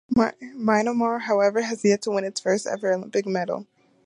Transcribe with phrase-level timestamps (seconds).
[0.59, 3.67] Myanmar, however, has yet to win its first ever Olympic medal.